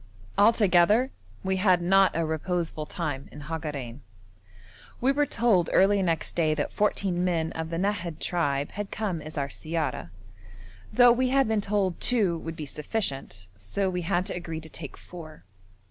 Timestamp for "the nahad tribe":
7.69-8.71